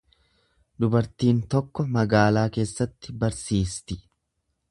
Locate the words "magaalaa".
1.99-2.47